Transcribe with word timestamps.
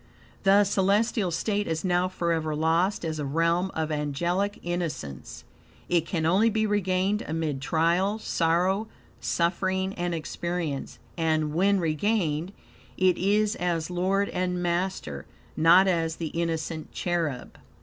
The 0.41 0.63
celestial 0.63 1.29
state 1.29 1.67
is 1.67 1.85
now 1.85 2.07
forever 2.07 2.55
lost 2.55 3.05
as 3.05 3.19
a 3.19 3.23
realm 3.23 3.69
of 3.75 3.91
angelic 3.91 4.57
innocence. 4.63 5.43
It 5.89 6.07
can 6.07 6.25
only 6.25 6.49
be 6.49 6.65
regained 6.65 7.21
amid 7.27 7.61
trial, 7.61 8.17
sorrow, 8.17 8.87
suffering, 9.19 9.93
and 9.93 10.15
experience, 10.15 10.97
and, 11.19 11.53
when 11.53 11.79
regained, 11.79 12.51
it 12.97 13.15
is 13.19 13.55
as 13.57 13.91
Lord 13.91 14.27
and 14.29 14.63
Master, 14.63 15.27
not 15.55 15.87
as 15.87 16.15
the 16.15 16.29
innocent 16.29 16.91
cherub. 16.91 17.59